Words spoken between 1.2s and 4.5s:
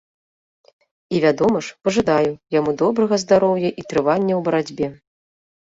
вядома ж, пажадаю, яму добрага здароўя і трывання ў